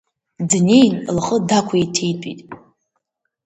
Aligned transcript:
Днеин 0.49 0.93
лхы 1.17 1.37
дақәиҭитәит. 1.47 2.39